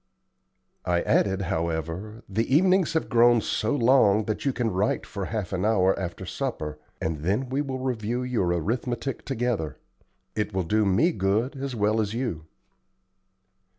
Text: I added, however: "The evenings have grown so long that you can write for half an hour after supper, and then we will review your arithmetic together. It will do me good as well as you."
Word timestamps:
I 0.83 1.03
added, 1.03 1.43
however: 1.43 2.23
"The 2.27 2.51
evenings 2.55 2.93
have 2.93 3.07
grown 3.07 3.39
so 3.39 3.75
long 3.75 4.23
that 4.23 4.45
you 4.45 4.51
can 4.51 4.71
write 4.71 5.05
for 5.05 5.25
half 5.25 5.53
an 5.53 5.63
hour 5.63 5.93
after 5.99 6.25
supper, 6.25 6.79
and 6.99 7.19
then 7.19 7.49
we 7.49 7.61
will 7.61 7.77
review 7.77 8.23
your 8.23 8.47
arithmetic 8.47 9.23
together. 9.25 9.77
It 10.35 10.55
will 10.55 10.63
do 10.63 10.85
me 10.87 11.11
good 11.11 11.55
as 11.55 11.75
well 11.75 12.01
as 12.01 12.15
you." 12.15 12.45